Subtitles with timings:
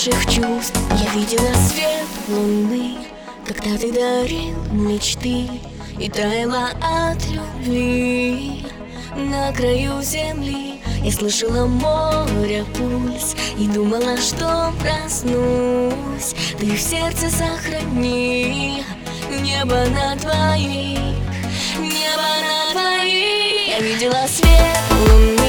[0.00, 0.80] наших чувств.
[0.90, 2.96] Я видела свет луны
[3.46, 5.46] Когда ты дарил мечты
[5.98, 8.64] И таяла от любви.
[9.14, 16.34] На краю земли Я слышала море пульс И думала, что проснусь.
[16.58, 18.84] Ты в сердце сохрани
[19.42, 21.16] Небо на твоих
[21.78, 23.68] Небо на твоих.
[23.68, 25.39] Я видела свет луны.